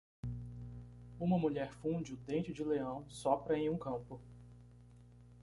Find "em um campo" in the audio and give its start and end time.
3.55-4.19